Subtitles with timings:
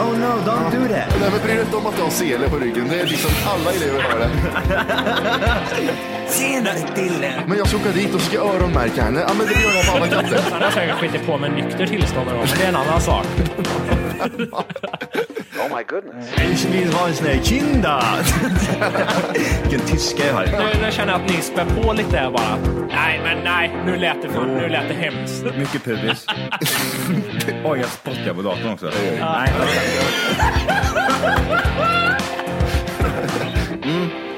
[0.00, 1.20] oh no, don't do that.
[1.20, 2.88] Nej men bry dig inte om att du har sele på ryggen.
[2.88, 4.30] Det är liksom alla elever har det.
[6.28, 7.32] Senare Dille.
[7.46, 9.20] Men jag ska åka dit och ska öronmärka henne.
[9.28, 10.40] Ja men det gör jag på alla katter.
[10.52, 13.26] Han har säkert skitit på med nykter tillstånd men det är en annan sak.
[16.52, 18.04] Ich vill ha en sån här kinda.
[19.62, 20.46] Vilken tyska jag har.
[20.46, 22.58] Nu, nu känner jag att ni spär på lite här bara.
[22.88, 25.44] Nej, men nej, nu lät det, för, nu lät det hemskt.
[25.58, 26.26] Mycket pubis.
[27.66, 28.86] Oj, jag spottar på datorn också.
[28.86, 29.52] Nej.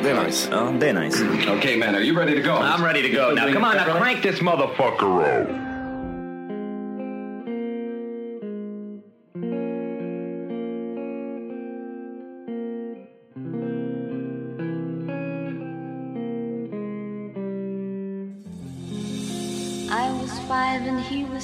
[0.05, 0.51] Är nice.
[0.81, 1.25] Det är nice.
[1.59, 2.55] okay, man, are you ready to go?
[2.55, 3.35] I'm ready to go.
[3.35, 5.66] Now, come on, now crank this motherfucker up.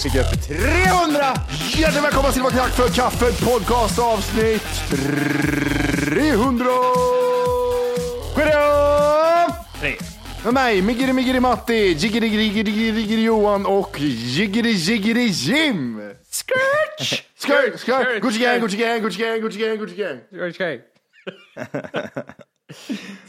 [0.00, 1.34] Till 300!
[1.76, 4.62] Hjärtligt välkomna till Tack för kaffet podcast avsnitt
[6.08, 6.64] 300!
[8.36, 9.54] Goddag!
[9.80, 9.96] Tre.
[10.44, 16.00] Med mig, Miggeri Miggeri Matti, Jiggeri Jiggeri Jiggeri Johan och Jiggeri Jiggeri Jim!
[16.30, 17.22] Skirch!
[17.36, 18.60] Skirk, Skirt, Gucci gang.
[18.60, 20.20] Gucci gang, Gucci gang, Gucci gang, Gucci gang.
[20.50, 20.80] Okej.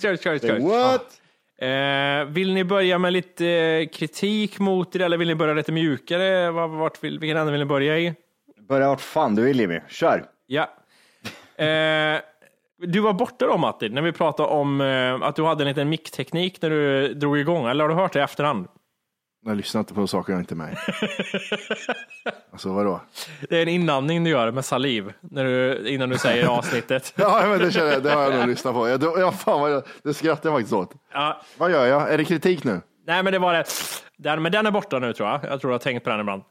[0.01, 0.59] Kör, kör, kör.
[0.59, 1.20] What?
[1.61, 5.71] Eh, vill ni börja med lite eh, kritik mot det eller vill ni börja lite
[5.71, 6.51] mjukare?
[6.51, 8.13] Var- Vart vill, vilken ände vill ni börja i?
[8.69, 9.79] Börja vart fan du vill Jimmy.
[9.89, 10.25] Kör.
[10.47, 10.69] Ja.
[11.65, 12.19] Eh,
[12.77, 15.89] du var borta då Matti, när vi pratade om eh, att du hade en liten
[15.89, 18.67] mickteknik när du drog igång, eller har du hört det i efterhand?
[19.45, 20.75] Jag lyssnar inte på saker jag inte är med i.
[22.51, 23.01] Alltså vadå?
[23.49, 27.13] Det är en inandning du gör med saliv när du, innan du säger avsnittet.
[27.15, 28.89] Ja, men det, känner jag, det har jag nog lyssnat på.
[28.89, 30.93] Jag, ja, fan vad jag, det skrattar jag faktiskt åt.
[31.13, 32.13] Ja, Vad gör jag?
[32.13, 32.81] Är det kritik nu?
[33.07, 33.63] nej, men det var det.
[34.17, 35.39] Den, men den är borta nu tror jag.
[35.43, 36.43] Jag tror du har tänkt på den ibland.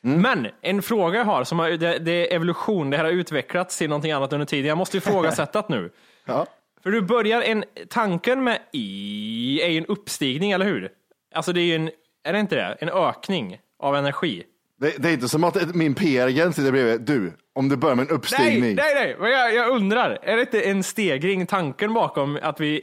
[0.00, 3.78] Men en fråga jag har, som har, det, det är evolution, det här har utvecklats
[3.78, 4.68] till någonting annat under tiden.
[4.68, 5.90] Jag måste ifrågasätta det nu.
[6.24, 6.46] Ja.
[6.82, 10.88] För du börjar, en, tanken med i är ju en uppstigning, eller hur?
[11.34, 11.90] Alltså det är ju en,
[12.24, 12.76] är det inte det?
[12.80, 14.42] En ökning av energi.
[14.80, 17.00] Det, det är inte som att min PR-agent sitter bredvid.
[17.00, 18.74] Du, om du börjar med en Nej, uppstigning.
[18.76, 22.80] nej, nej, men jag, jag undrar, är det inte en stegring, tanken bakom att vi,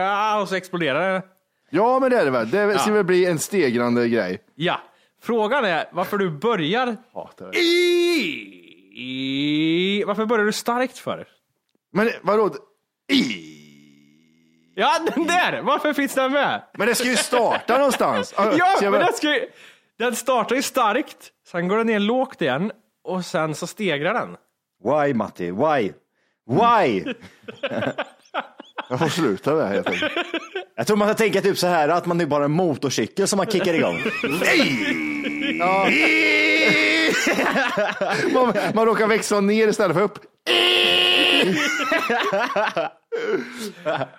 [0.00, 1.22] ja, och så exploderar det?
[1.70, 2.50] Ja, men det är det väl.
[2.50, 2.94] Det ska Ja.
[2.94, 4.38] väl bli en stegrande grej.
[4.54, 4.80] Ja.
[5.22, 7.58] Frågan är varför du börjar Hatar det.
[9.00, 10.04] i...
[10.06, 11.26] Varför börjar du starkt för?
[11.92, 12.50] Men vadå?
[13.12, 13.54] I.
[14.80, 15.60] Ja, den där!
[15.62, 16.62] Varför finns den med?
[16.78, 18.34] Men det ska ju starta någonstans.
[18.36, 19.46] Ja, men den, ska, ju-
[19.98, 21.16] den startar ju starkt,
[21.50, 22.72] sen går den ner lågt igen
[23.04, 24.36] och sen så stegrar den.
[24.84, 25.50] Why Matti?
[25.50, 25.92] Why?
[26.50, 27.04] Why?
[28.90, 30.12] Jag får sluta med det helt enkelt.
[30.76, 33.36] Jag tror man ska tänka typ så här att man är bara en motorcykel som
[33.36, 33.98] man kickar igång.
[38.34, 40.18] Man, man råkar växa ner istället för upp.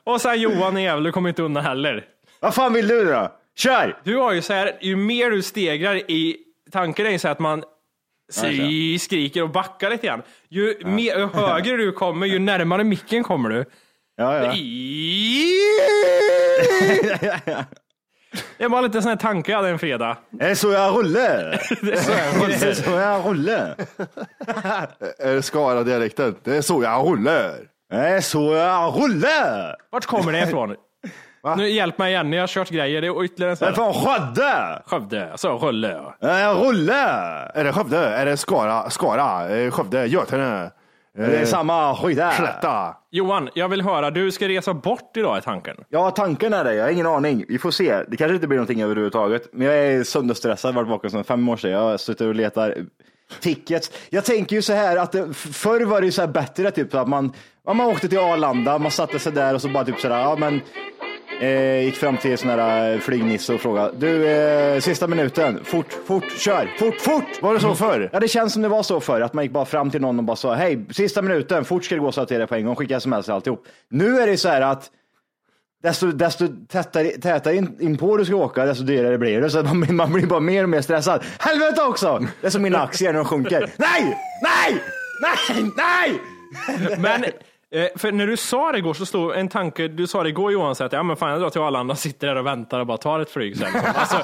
[0.04, 2.06] Och sen Johan jävel, du kommer inte undan heller.
[2.40, 3.32] Vad fan vill du då?
[3.56, 3.98] Kör!
[4.04, 6.38] Du har ju så här, ju mer du stegrar i
[6.72, 7.64] tanken är ju så här att man
[9.00, 10.22] skriker och backar lite grann.
[10.50, 13.66] Ju, mer, ju högre du kommer, ju närmare micken kommer du.
[14.16, 14.52] Ja, ja.
[18.58, 20.18] Det var lite sån här tanke jag hade en fredag.
[20.30, 21.62] Det är så jag rullar.
[21.86, 23.76] Det är så jag Det är så jag rullar.
[25.20, 26.36] Är det Skara-dialekten?
[26.44, 27.52] Det är så jag håller.
[27.90, 29.76] Det är så jag rullar.
[29.92, 30.76] Vart kommer det ifrån?
[31.58, 33.02] Nu hjälp mig igen, jag har kört grejer.
[33.02, 33.94] Det är ytterligare en sån Det är här.
[33.94, 34.82] från Skövde.
[34.86, 35.72] Skövde, så.
[36.22, 37.52] Det är rullar.
[37.56, 37.98] Är det Skövde?
[37.98, 38.90] Är det Skara?
[38.90, 39.50] Skara?
[39.58, 40.06] Eh, Skövde?
[40.06, 40.72] Götene?
[41.18, 42.32] Det är samma skit där.
[42.32, 42.96] Slätta?
[43.12, 45.76] Johan, jag vill höra, du ska resa bort idag i tanken.
[45.90, 46.74] Ja, tanken är det.
[46.76, 47.46] Jag har ingen aning.
[47.48, 48.04] Vi får se.
[48.08, 49.50] Det kanske inte blir någonting överhuvudtaget.
[49.54, 50.76] Men jag är sönderstressad.
[50.76, 51.72] Varit vaken sedan fem år sedan.
[51.72, 52.76] Jag suttit och letar
[53.40, 53.92] tickets.
[54.10, 56.96] Jag tänker ju så här att det- förr var det ju så här bättre, typ
[56.96, 57.34] att man,
[57.68, 60.62] man åkte till Arlanda, man satte sig där och så bara typ sådär, ja men
[61.42, 65.98] Eh, gick fram till sån här eh, flygnisse och frågade, du, eh, sista minuten, fort,
[66.06, 67.42] fort, kör, fort, fort!
[67.42, 68.10] Var det så förr?
[68.14, 70.20] Ja, det känns som det var så förr, att man gick bara fram till någon
[70.20, 72.66] och bara sa, hej, sista minuten, fort ska det gå, så att det på en
[72.66, 73.66] gång, skicka sms och alltihop.
[73.90, 74.92] Nu är det så här att
[75.84, 79.50] desto, desto tätare, tätare in, in på du ska åka, desto dyrare blir det.
[79.50, 81.24] Så man, man blir bara mer och mer stressad.
[81.40, 82.26] Helvete också!
[82.42, 83.70] Det är som mina aktier när de sjunker.
[83.78, 84.18] Nej!
[84.42, 84.84] Nej!
[85.22, 85.72] Nej!
[85.78, 86.20] Nej!
[86.98, 87.26] Men
[87.76, 90.52] eh, för när du sa det igår så stod en tanke, du sa det igår
[90.52, 92.86] Johan, så att ja, men fan jag drar till Arlanda, sitter där och väntar och
[92.88, 93.68] bara tar ett flyg sen.
[93.96, 94.18] Alltså,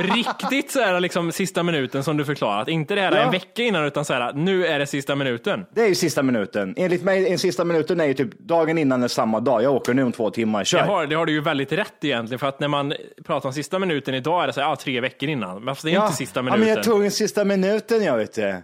[0.00, 2.68] riktigt så här liksom sista minuten som du förklarat.
[2.68, 3.18] Inte det här Ja.
[3.18, 5.66] en vecka innan utan så här, nu är det sista minuten.
[5.74, 6.74] Det är ju sista minuten.
[6.76, 9.62] Enligt mig, en sista minuten är ju typ dagen innan är samma dag.
[9.62, 10.64] Jag åker nu om två timmar.
[10.64, 10.78] Kör!
[10.78, 12.94] Det har, det har du ju väldigt rätt egentligen, för att när man
[13.26, 15.64] pratar om sista minuten idag är det så här, ja, tre veckor innan.
[15.64, 16.60] Men det är inte sista Ja, minuten.
[16.60, 18.62] men jag tog den sista minuten jag vet du.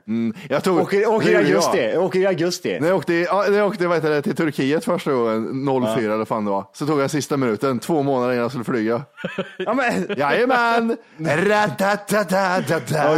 [0.49, 1.97] Jag tog, Åker, åker i augusti.
[1.97, 2.79] åker i augusti.
[2.81, 6.05] När jag åkte, ja, när jag åkte vad heter det, till Turkiet första gången, 04
[6.05, 8.65] eller vad fan det var, så tog jag sista minuten, två månader innan jag skulle
[8.65, 9.03] flyga.
[9.59, 10.97] Ja, men, Jajamän!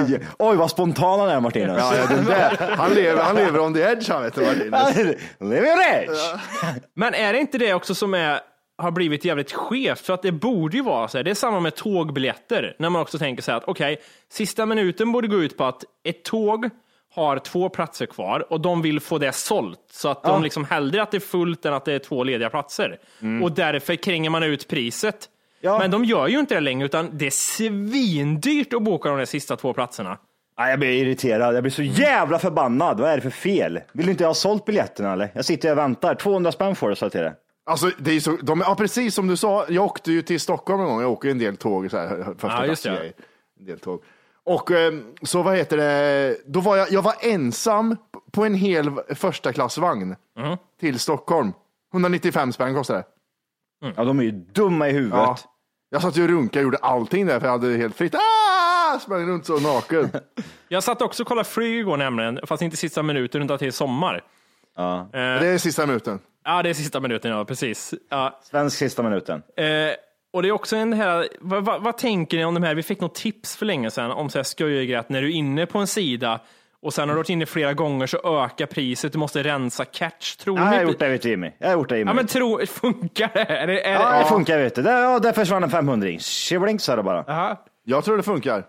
[0.09, 1.77] Oj, oj, vad spontan han är Martinus.
[1.79, 2.75] Ja, ja, den där.
[2.77, 5.17] Han, lever, han lever on the edge han vet du Martinus.
[5.41, 6.41] Lever rätt!
[6.97, 8.41] Men är det inte det också som är,
[8.79, 10.01] har blivit jävligt skevt?
[10.01, 13.03] För att det borde ju vara så här, det är samma med tågbiljetter, när man
[13.03, 14.01] också tänker så här att okej,
[14.33, 16.71] sista minuten borde gå ut på att ett tåg
[17.15, 21.03] har två platser kvar och de vill få det sålt så att de liksom hellre
[21.03, 22.99] att det är fullt än att det är två lediga platser.
[23.43, 25.29] Och därför kränger man ut priset.
[25.61, 25.79] Ja.
[25.79, 29.25] Men de gör ju inte det längre utan det är svindyrt att boka de där
[29.25, 30.19] sista två platserna.
[30.59, 31.55] Nej, jag blir irriterad.
[31.55, 33.01] Jag blir så jävla förbannad.
[33.01, 33.81] Vad är det för fel?
[33.93, 35.31] Vill du inte ha sålt biljetterna eller?
[35.35, 36.15] Jag sitter och väntar.
[36.15, 37.35] 200 spänn får du, sa jag till det.
[37.65, 40.81] Alltså, det är så, de, ja, precis som du sa, jag åkte ju till Stockholm
[40.81, 43.13] en gång, jag åker ju en del tåg, så här, första Ja, just det.
[43.61, 44.03] En del tåg.
[44.45, 44.93] Och eh,
[45.23, 47.97] så vad heter det, då var jag, jag var ensam
[48.33, 50.57] på en hel första klassvagn Mhm.
[50.81, 51.53] till Stockholm.
[51.93, 53.93] 195 spänn kostade det.
[53.97, 55.19] Ja, de är ju dumma i huvudet.
[55.19, 55.37] Ja.
[55.91, 58.15] Jag satt ju och runkade och gjorde allting där för jag hade det helt fritt.
[58.15, 58.99] Ah!
[58.99, 60.11] Sprang runt så naken.
[60.69, 64.25] Jag satt också och kollade flyg igår nämligen, fast inte sista minuten utan till sommar.
[64.77, 65.01] Ja.
[65.01, 66.19] Eh, Det är sista minuten.
[66.45, 67.95] Ja, det är sista minuten, ja precis.
[68.11, 69.43] Ja, Svensk sista minuten.
[69.57, 69.65] eh,
[70.33, 72.83] och det är också en här, vad, vad, vad tänker ni om de här, vi
[72.83, 75.67] fick något tips för länge sedan om så här skojgrejer att när du är inne
[75.67, 76.41] på en sida
[76.83, 80.37] och sen har du varit inne flera gånger så ökar priset, du måste rensa catch.
[80.37, 80.77] Tror Ja, jag ni?
[80.77, 81.51] har gjort det vet du Jimmy.
[81.59, 82.11] Jag har gjort det Jimmy.
[82.11, 83.41] Ja, men tro, funkar det?
[83.45, 84.83] Är det, är Ja, det det funkar vet du.
[84.83, 87.25] Där, ja, där försvann en 500 Tjiblink sa det bara.
[87.27, 87.57] Jaha.
[87.85, 88.65] Jag tror det funkar.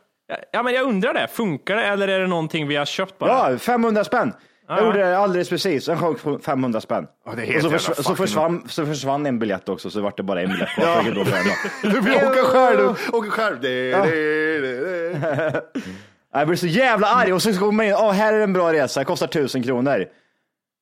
[0.52, 1.28] Ja, men jag undrar det.
[1.28, 3.52] Funkar det eller är det någonting vi har köpt bara?
[3.52, 4.34] Ja, 500 spänn.
[4.78, 5.90] Jag gjorde det alldeles precis.
[5.90, 7.08] En sjönk på 500 spänn.
[7.26, 10.18] Ja, det är och så, försv- så, försvann, så försvann en biljett också, så vart
[10.18, 10.86] det bara en biljett kvar.
[10.86, 11.02] Ja.
[11.92, 13.62] Du vill åka själv, åka själv.
[13.62, 14.80] Det, det, det,
[15.20, 15.62] det.
[16.34, 18.74] Jag blir så jävla arg och så kommer man in, oh, här är en bra
[18.74, 20.06] resa, kostar 1000 kronor.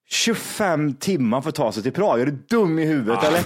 [0.10, 3.42] 25 timmar för att ta sig till Prag, är du dum i huvudet eller?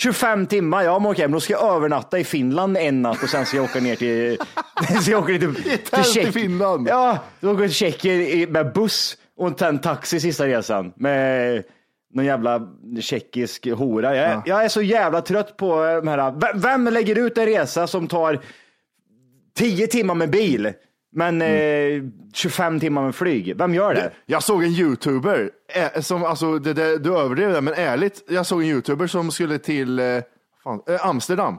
[0.00, 3.28] 25 timmar, ja men okej, men då ska jag övernatta i Finland en natt och
[3.28, 4.38] sen ska jag åka ner till,
[5.02, 6.88] så jag ner till, i Tjeck- Finland.
[6.88, 11.62] Ja, då åker jag till Tjeckien med buss och en taxi sista resan med
[12.14, 12.68] någon jävla
[13.00, 14.16] tjeckisk hora.
[14.16, 17.86] Jag, jag är så jävla trött på eh, de här, vem lägger ut en resa
[17.86, 18.40] som tar
[19.56, 20.72] 10 timmar med bil,
[21.12, 22.02] men eh,
[22.34, 23.56] 25 timmar med flyg.
[23.56, 24.12] Vem gör det?
[24.26, 28.46] Jag såg en youtuber, eh, som, alltså, det, det, du överdrev det, men ärligt, jag
[28.46, 30.04] såg en youtuber som skulle till eh,
[30.64, 31.58] fan, eh, Amsterdam.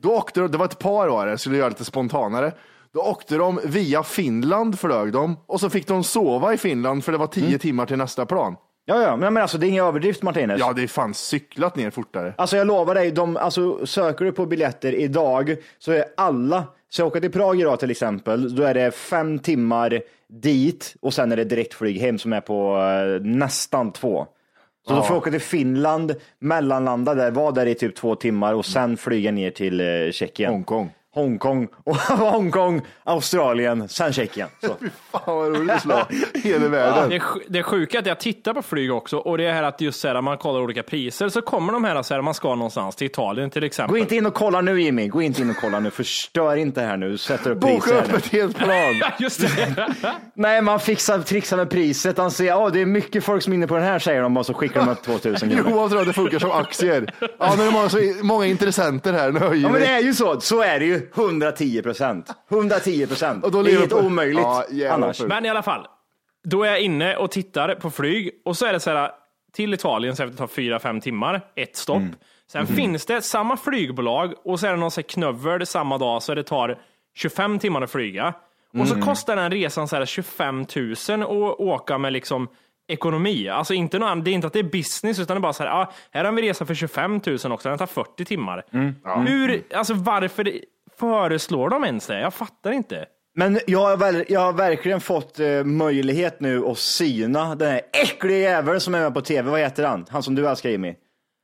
[0.00, 2.52] Då åkte de, det var ett par var det, skulle göra lite spontanare.
[2.92, 7.12] Då åkte de via Finland flög de och så fick de sova i Finland för
[7.12, 8.56] det var tio timmar till nästa plan.
[8.88, 10.60] Ja, ja, men men alltså det är ingen överdrift Martinez.
[10.60, 12.34] Ja, det är fan cyklat ner fortare.
[12.38, 17.00] Alltså jag lovar dig, de, alltså, söker du på biljetter idag så är alla, så
[17.00, 21.32] jag åker till Prag idag till exempel, då är det fem timmar dit och sen
[21.32, 24.26] är det direktflyg hem som är på eh, nästan två.
[24.88, 28.54] Så då får jag åka till Finland, mellanlanda där, vara där i typ två timmar
[28.54, 30.52] och sen flyga ner till eh, Tjeckien.
[30.52, 30.90] Hongkong.
[31.16, 34.48] Hongkong, och Hongkong, Australien, sen Tjeckien.
[34.60, 34.66] Så.
[35.12, 37.10] Fan vad roligt att slå hela världen.
[37.10, 39.80] Det, det sjuka är att jag tittar på flyg också och det är här att
[39.80, 42.54] just så här, man kollar olika priser så kommer de här så här, man ska
[42.54, 43.92] någonstans till Italien till exempel.
[43.92, 46.80] Gå inte in och kolla nu Jimmy, gå inte in och kolla nu, förstör inte
[46.82, 47.94] här nu, sätter upp Boka priser.
[47.94, 48.94] här upp ett helt plan.
[49.18, 49.86] Just det.
[50.34, 52.18] Nej, man fixar, trixar med priset.
[52.18, 54.36] Han säger, oh, det är mycket folk som är inne på den här, säger de,
[54.36, 55.70] och så skickar de upp 2000 kronor.
[55.70, 57.12] Johan tror att det funkar som aktier.
[57.38, 59.32] Ja, nu är det många, så många intressenter här.
[59.32, 60.40] Nu höjer Ja, men det är ju så.
[60.40, 61.05] Så är det ju.
[61.14, 62.30] 110 procent.
[62.50, 63.44] 110 procent.
[63.44, 65.20] Och då Det är helt omöjligt Ja, annars.
[65.20, 65.86] Men i alla fall,
[66.44, 69.10] då är jag inne och tittar på flyg och så är det så här
[69.52, 71.96] till Italien så efter det tar fyra, fem timmar, ett stopp.
[71.96, 72.14] Mm.
[72.52, 76.42] Sen finns det samma flygbolag och så är det någon knövel samma dag så det
[76.42, 76.78] tar
[77.14, 78.34] 25 timmar att flyga.
[78.80, 79.06] Och så Mm.
[79.06, 80.66] kostar den resan så här 25
[81.08, 82.48] 000 att åka med liksom
[82.88, 83.48] ekonomi.
[83.48, 85.62] Alltså inte någon, det är inte att det är business utan det är bara så
[85.62, 88.64] här, ah, här har vi resa för 25 000 också, den tar 40 timmar.
[88.72, 88.94] Mm.
[89.26, 90.60] Hur, alltså varför det-
[91.00, 92.20] föreslår de ens det?
[92.20, 93.06] Jag fattar inte.
[93.34, 97.80] Men jag har, väl, jag har verkligen fått eh, möjlighet nu att syna den här
[98.02, 99.50] äckliga jäveln som är med på tv.
[99.50, 100.06] Vad heter han?
[100.10, 100.94] Han som du älskar Jimmy.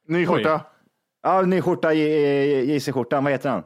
[0.09, 0.61] Ny skjorta.
[1.23, 3.25] Ja, ny skjorta, JC-skjortan.
[3.25, 3.63] Vad heter han?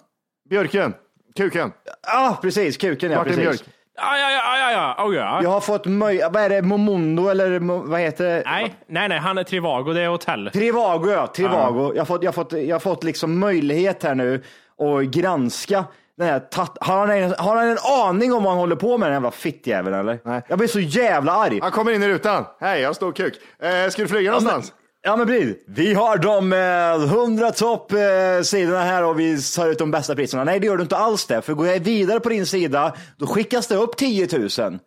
[0.51, 0.95] Björken.
[1.37, 1.73] Kuken.
[2.07, 2.77] Ja, precis.
[2.77, 3.19] Kuken, ja.
[3.19, 3.45] Martin precis.
[3.65, 3.75] Björk.
[3.99, 5.07] Ja, ja, ja, ja, ja.
[5.09, 5.41] Oh, ja.
[5.43, 8.43] Jag har fått möjlighet, vad är det, Momondo eller mo- vad heter det?
[8.47, 10.51] Nej, nej, nej, han är Trivago, det är hotell.
[10.53, 11.27] Trivago, ja.
[11.27, 11.93] Trivago.
[11.95, 14.43] Jag har fått, jag har fått, jag har fått liksom möjlighet här nu
[14.81, 15.85] att granska
[16.19, 17.79] den här tat- har, han en, har han en
[18.09, 20.19] aning om vad han håller på med den jävla fittjäveln eller?
[20.25, 20.43] Nej.
[20.49, 21.59] Jag blir så jävla arg.
[21.63, 22.45] Han kommer in i rutan.
[22.61, 23.35] Hej, jag står kuk.
[23.63, 24.73] Eh, ska du flyga någonstans?
[25.03, 25.57] Ja men precis.
[25.69, 27.99] Vi har de eh, 100 topp eh,
[28.43, 30.45] sidorna här och vi tar ut de bästa priserna.
[30.45, 31.43] Nej det gör du inte alls det.
[31.43, 34.79] För går jag vidare på din sida då skickas det upp 10 000.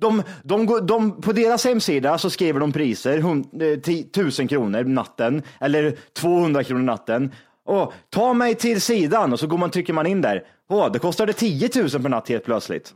[0.00, 4.48] De, de, går- de, på deras hemsida så skriver de priser, hun- eh, 10 1000
[4.48, 7.30] kronor natten eller 200 kronor natten.
[7.64, 10.44] Och ta mig till sidan och så går man, trycker man in där.
[10.68, 12.94] Åh, det kostade 10 000 per natt helt plötsligt.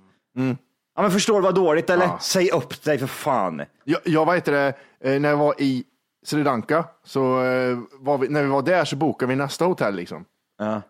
[0.96, 2.10] Ja men förstår du vad dåligt eller?
[2.20, 3.62] Säg upp dig för fan.
[3.84, 5.84] Jag, jag heter det, eh, när jag var i
[6.24, 9.94] Sri Lanka, så eh, var vi, när vi var där så bokade vi nästa hotell
[9.94, 10.24] liksom.
[10.58, 10.82] Ja.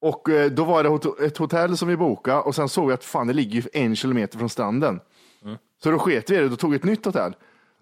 [0.00, 3.04] Och eh, då var det ett hotell som vi bokade och sen såg jag att
[3.04, 5.00] fan det ligger en kilometer från stranden.
[5.82, 7.34] Så då sket vi i det, då tog vi ett nytt hotell.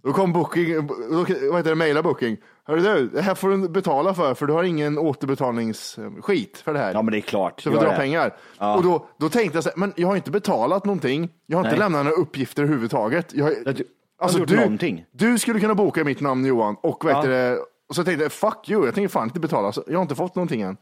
[0.05, 2.37] Då kom booking, då, vad heter det, mejla booking.
[2.65, 6.79] Hörru du, det här får du betala för, för du har ingen återbetalningsskit för det
[6.79, 6.93] här.
[6.95, 7.61] ja men det är klart.
[7.61, 7.97] Så Gör drar det.
[7.97, 8.37] pengar.
[8.59, 11.31] Och då, då tänkte jag så här, men jag har inte betalat någonting.
[11.47, 11.79] Jag har inte Nej.
[11.79, 13.35] lämnat några uppgifter överhuvudtaget.
[13.35, 13.85] Jag, har- Du- du
[14.21, 15.05] alltså, gjort du, någonting.
[15.13, 17.23] du skulle kunna boka mitt namn Johan och, vet Ja.
[17.23, 19.73] du, det, och så tänkte jag, fuck you, jag tänker fan inte betala.
[19.73, 20.77] Så jag har inte fått någonting än.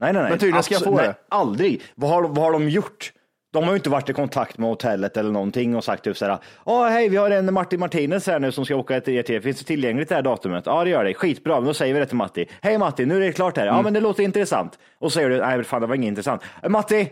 [0.00, 0.30] Nej, nej, nej.
[0.30, 1.14] Men tydligen ska jag få nej, det.
[1.28, 1.82] Aldrig.
[1.94, 3.12] Vad har, vad har de gjort?
[3.52, 6.38] De har ju inte varit i kontakt med hotellet eller någonting och sagt typ såhär,
[6.66, 9.58] ja hej vi har en Martin Martinez här nu som ska åka till er finns
[9.58, 10.66] det tillgängligt det här datumet?
[10.66, 12.46] Ja det gör det, skitbra, men då säger vi det till Matti.
[12.62, 13.62] Hej Matti, nu är det klart här.
[13.66, 13.76] Mm.
[13.76, 14.78] Ja men det låter intressant.
[14.98, 16.42] Och så säger du, nej fan det var inget intressant.
[16.62, 17.08] "Eh, Matti,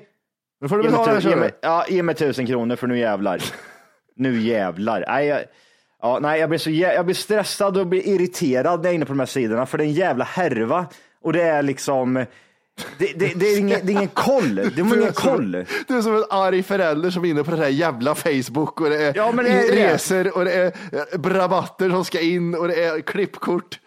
[0.60, 3.42] Nu får du betala det, ge mig, ja, ge mig tusen kronor för nu jävlar.
[4.16, 5.04] nu jävlar.
[5.08, 5.40] Nej, jag,
[6.02, 9.04] ja, nej, jag, blir så, jag blir stressad och blir irriterad när jag är inne
[9.04, 10.86] på de här sidorna för det är en jävla härva.
[11.22, 12.24] Och det är liksom,
[12.98, 14.54] det, det, det, är, ingen, det är ingen koll.
[14.54, 15.52] Det är ingen koll.
[15.88, 18.90] Du är som en arg förälder som är inne på det här jävla Facebook och
[18.90, 19.94] det är, Ja, men det är det.
[19.94, 23.80] resor och det är eh, rabatter som ska in och det är klippkort.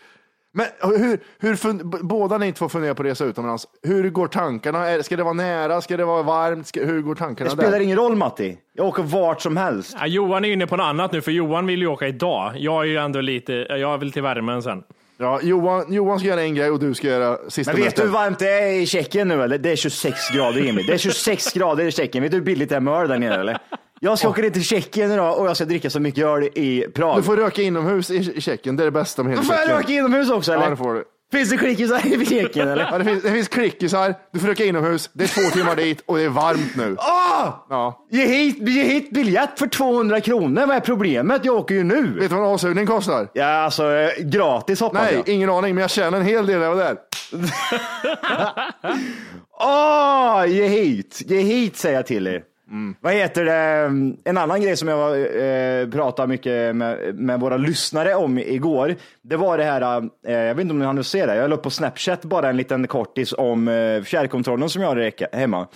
[0.53, 3.67] Men hur, hur fun- båda ni två funderar på att resa utomlands.
[3.83, 4.87] Hur går tankarna?
[4.89, 5.81] Är, ska det vara nära?
[5.81, 6.67] Ska det vara varmt?
[6.67, 7.79] Ska, hur går tankarna Det spelar där?
[7.79, 8.57] ingen roll Matti.
[8.73, 9.95] Jag åker vart som helst.
[9.99, 12.53] Ja, Johan är inne på något annat nu, för Johan vill ju åka idag.
[12.57, 14.83] Jag är ju ändå lite, jag vill till värmen sen.
[15.21, 18.01] Ja, Johan, Johan ska göra en grej och du ska göra sista Men vet du
[18.01, 18.05] mötet.
[18.05, 19.57] hur varmt det är i Tjeckien nu eller?
[19.57, 20.83] Det är 26 grader Jimmy.
[20.83, 22.21] Det är 26 grader i Tjeckien.
[22.23, 23.57] Vet du hur billigt det är med öl där nere eller?
[23.99, 26.85] Jag ska åka ner till Tjeckien idag och jag ska dricka så mycket öl i
[26.95, 27.17] Prag.
[27.17, 28.75] Du får röka inomhus i, i Tjeckien.
[28.75, 29.77] Det är det bästa med hela Då får jag Tjeckien.
[29.77, 30.63] röka inomhus också eller?
[30.63, 31.03] Ja, det får du.
[31.31, 32.87] Finns det klickisar i Tjeckien eller?
[32.91, 34.15] Ja, det, finns, det finns klickisar.
[34.33, 35.09] Du får röka inomhus.
[35.13, 36.95] Det är två timmar dit och det är varmt nu.
[36.99, 37.65] Åh!
[37.69, 38.05] Ja.
[38.11, 40.65] Ge hit, ge hit biljett för 200 kronor.
[40.65, 41.45] Vad är problemet?
[41.45, 42.19] Jag åker ju nu.
[42.19, 43.27] Vet du vad en avsugning kostar?
[43.33, 45.29] Ja, alltså eh, gratis hoppas Nej, jag.
[45.29, 46.97] ingen aning, men jag tjänar en hel del jag var där.
[49.59, 51.21] Åh, ge hit!
[51.25, 52.43] Ge hit säger jag till er.
[53.01, 53.53] Vad heter det?
[54.29, 58.95] En annan grej som jag eh, pratade mycket med, med våra lyssnare om igår.
[59.21, 61.55] Det var det här, eh, jag vet inte om ni hann se det, jag la
[61.55, 65.67] upp på Snapchat bara en liten kortis om eh, fjärrkontrollen som jag har hemma.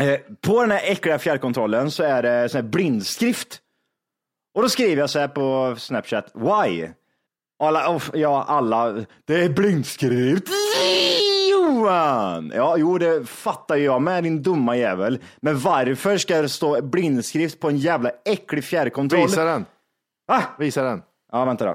[0.00, 3.60] Eh, på den här äckliga fjärrkontrollen så är det sån här blindskrift.
[4.54, 6.88] Och då skriver jag så här på Snapchat, why?
[7.58, 10.48] Alla, ja, alla, det är blindskrift.
[11.74, 12.52] Johan!
[12.54, 15.18] Ja, jo, det fattar jag med din dumma jävel.
[15.40, 19.20] Men varför ska det stå blindskrift på en jävla äcklig fjärrkontroll?
[19.20, 19.64] Visa den.
[20.28, 20.42] Va?
[20.58, 21.02] Visa den.
[21.32, 21.74] Ja, vänta då.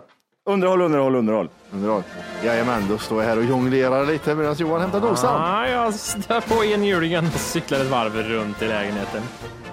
[0.50, 1.50] Underhåll, underhåll, underhåll.
[1.74, 2.04] Underhåll.
[2.44, 5.42] Jajamän, då står jag här och jonglerar lite medan Johan hämtar dosan.
[5.42, 9.22] Ja, jag stör på enhjulingen och cyklar ett varv runt i lägenheten.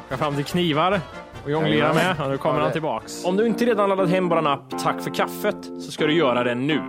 [0.08, 1.00] Jag fram till knivar
[1.44, 2.20] och jonglerar med.
[2.20, 3.24] Och nu kommer Ja, han tillbaks.
[3.24, 6.44] Om du inte redan laddat hem vår app Tack för kaffet så ska du göra
[6.44, 6.80] det nu.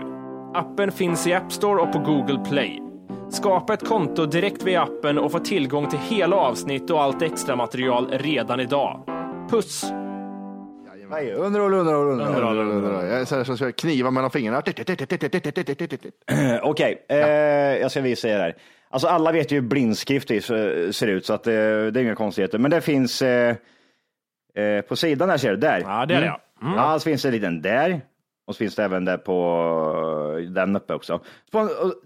[0.54, 2.87] Appen finns i App Store och på Google Play.
[3.30, 7.56] Skapa ett konto direkt via appen och få tillgång till hela avsnitt och allt extra
[7.56, 9.04] material redan idag.
[9.50, 9.86] Puss!
[11.10, 12.36] Nej, underhåll, underhåll, underhåll.
[12.44, 13.06] Underhåll, underhåll.
[13.06, 14.62] Jag är så här som ska kniva mellan fingrarna.
[16.64, 17.18] Okej, eh,
[17.82, 18.56] jag ska visa er här.
[18.90, 22.16] Alltså alla vet ju hur blindskrift är- ser ut, så att, eh, det är inga
[22.16, 22.58] konstigheter.
[22.58, 23.56] Men det finns eh,
[24.56, 25.80] eh, på sidan här ser du, där.
[25.80, 26.40] Ja, det är det ja.
[26.62, 26.74] Mm.
[26.78, 28.02] Ja, så finns det en liten där.
[28.48, 31.20] Och så finns det även där på den uppe också.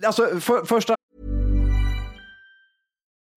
[0.05, 0.95] Alltså för, första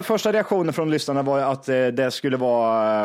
[0.00, 3.04] första reaktionen från lyssnarna var att eh, det skulle vara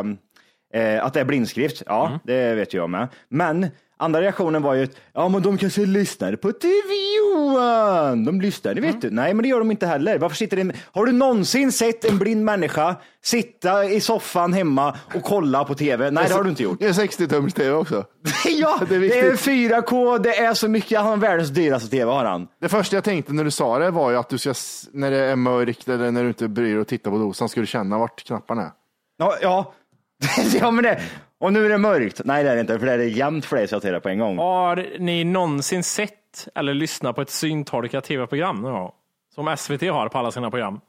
[0.74, 1.84] eh, att det är blindskrift.
[1.86, 3.08] Ja, det vet jag med.
[3.30, 3.68] Men
[4.00, 8.26] andra reaktionen var ju att ja, men de kanske lyssnar på TV Johan.
[8.26, 9.10] De lyssnar, det vet du.
[9.10, 10.18] Nej, men det gör de inte heller.
[10.18, 15.24] Varför sitter en, har du någonsin sett en blind människa sitta i soffan hemma och
[15.24, 16.12] kolla på TV?
[16.12, 16.80] Nej, det har du inte gjort.
[16.80, 18.06] Det är 60-tums tv också.
[18.46, 19.54] ja, det är det är viktigt.
[19.54, 21.00] 4K, det är så mycket.
[21.00, 22.48] Han har världens dyraste TV har han.
[22.62, 24.54] Det första jag tänkte när du sa det var ju att du ska,
[24.92, 27.62] när det är mörkt eller när du inte bryr dig att titta på dosan, ska
[27.62, 28.72] du känna vart knapparna är.
[29.18, 29.74] Ja, ja.
[30.60, 31.02] ja men det.
[31.40, 32.22] Och nu är det mörkt.
[32.26, 34.00] Nej, det är det inte, för det är jämnt för dig så jag ser det
[34.00, 34.38] på en gång.
[34.38, 38.92] Har ni någonsin sett eller lyssnat på ett syntolkat tv-program någon gång?
[39.36, 40.80] Som SVT har på alla sina program.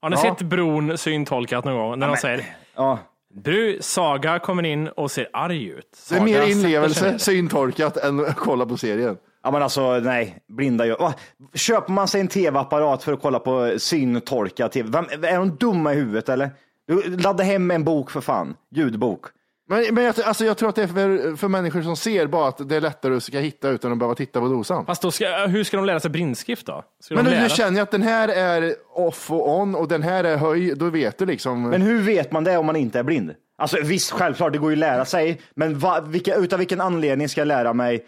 [0.00, 0.22] Har ni Ja.
[0.22, 1.98] sett Bron syntolkat någon gång?
[1.98, 2.44] När de säger
[2.76, 2.98] Ja.
[3.34, 5.86] du, Saga kommer in och ser arg ut.
[6.08, 9.16] Det är Saga mer inlevelse, ner." syntolkat, än att kolla på serien.
[9.42, 11.12] Ja men alltså nej, blinda gör...
[11.54, 14.88] Köper man sig en tv-apparat för att kolla på syntolkad tv?
[14.90, 16.50] Vem, är de dumma i huvudet eller?
[16.88, 19.24] Du, ladda hem en bok för fan, ljudbok.
[19.70, 22.48] Men, men jag, alltså, jag tror att det är för, för människor som ser bara
[22.48, 24.86] att det är lättare att ska hitta utan att behöva titta på dosan.
[24.86, 26.84] Fast då ska, hur ska de lära sig blindskrift då?
[27.00, 29.74] Ska Men de du, lära du känner ju att den här är off och on
[29.74, 31.70] och den här är höj, då vet du liksom.
[31.70, 33.34] Men hur vet man det om man inte är blind?
[33.58, 37.28] Alltså visst, självklart, det går ju att lära sig, men va, vilka, utav vilken anledning
[37.28, 38.06] ska jag lära mig?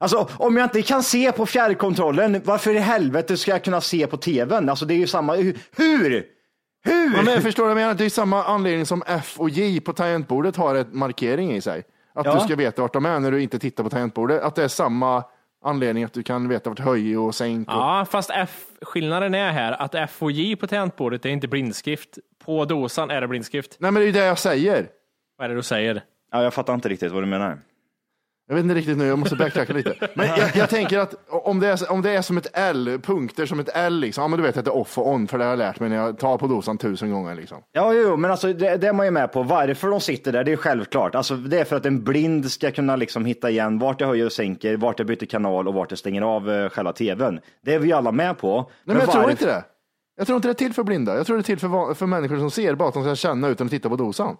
[0.00, 4.06] Alltså om jag inte kan se på fjärrkontrollen, varför i helvete ska jag kunna se
[4.06, 4.68] på tvn?
[4.68, 5.34] Alltså det är ju samma,
[5.76, 6.24] hur?
[6.84, 7.16] Hur?
[7.16, 9.80] Ja, men jag förstår vad jag menar, det är samma anledning som F och J
[9.80, 11.82] på tangentbordet har en markering i sig.
[12.14, 12.34] Att Ja.
[12.34, 14.42] du ska veta vart de är när du inte tittar på tangentbordet.
[14.42, 15.24] Att det är samma
[15.64, 17.74] anledning att du kan veta vart höj och sänk och...
[17.74, 22.18] Ja, fast F, skillnaden är här att F och J på tangentbordet är inte blindskrift.
[22.44, 23.76] På dosan är det blindskrift.
[23.78, 24.86] Nej men det är ju det jag säger.
[25.38, 26.02] Vad är det du säger?
[26.32, 27.58] Ja, jag fattar inte riktigt vad du menar.
[28.48, 29.94] Jag vet inte riktigt nu, jag måste backtracka lite.
[30.14, 33.46] Men jag, jag tänker att om det, är, om det är som ett L, punkter
[33.46, 35.38] som ett L, liksom, ja men du vet att det är off och on, för
[35.38, 37.34] det har jag lärt mig när jag tar på dosan tusen gånger.
[37.34, 37.58] Liksom.
[37.72, 39.42] Ja, jo, men alltså det, det är man ju med på.
[39.42, 41.14] Varför de sitter där, det är självklart.
[41.14, 44.26] Alltså, det är för att en blind ska kunna liksom hitta igen vart det höjer
[44.26, 47.40] och sänker, vart det byter kanal och vart det stänger av eh, själva tvn.
[47.64, 48.56] Det är vi alla med på.
[48.56, 49.64] Nej, men jag tror varför- inte det.
[50.16, 51.16] Jag tror inte det är till för blinda.
[51.16, 53.48] Jag tror det är till för, för människor som ser, bara att de ska känna
[53.48, 54.36] utan att titta på dosan.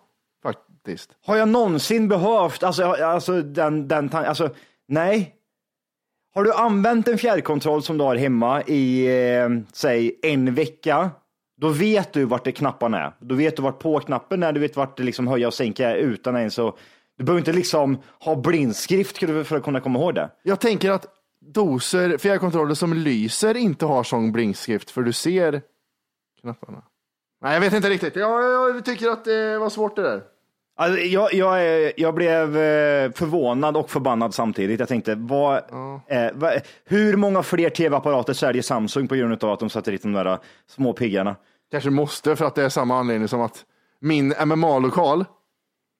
[0.85, 1.11] Faktiskt.
[1.27, 4.51] Har jag någonsin behövt, alltså, alltså den, den tan- alltså
[4.89, 5.35] nej.
[6.35, 11.11] Har du använt en fjärrkontroll som du har hemma i, eh, säg en vecka,
[11.61, 13.13] då vet du vart det knapparna är.
[13.21, 15.95] Då vet du vart på-knappen är, du vet vart det liksom höja och sänka är
[15.95, 16.77] utan ens så.
[17.19, 20.31] Du behöver inte liksom ha blindskrift för att kunna komma ihåg det.
[20.43, 21.07] Jag tänker att
[21.41, 25.63] doser, fjärrkontroller som lyser inte har sån blinkskrift för du ser
[26.41, 26.83] knapparna.
[27.43, 28.17] Nej, jag vet inte riktigt.
[28.17, 30.34] Jag, jag tycker att det var svårt det där.
[30.77, 34.81] Alltså, jag, jag, jag blev eh, förvånad och förbannad samtidigt.
[34.81, 35.57] Jag tänkte, vad,
[36.09, 40.03] eh, vad, hur många fler tv-apparater säljer Samsung på grund av att de sätter dit
[40.03, 41.37] de där eh, små piggarna?
[41.71, 43.65] Kanske måste för att det är samma anledning som att
[44.01, 45.25] min MMA-lokal,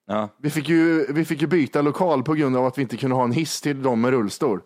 [0.07, 0.29] Ja.
[0.37, 3.15] vi fick, ju, vi fick ju byta lokal på grund av att vi inte kunde
[3.15, 4.61] ha en hiss till dem med rullstol.